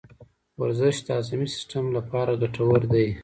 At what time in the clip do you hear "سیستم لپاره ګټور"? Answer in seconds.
1.55-2.81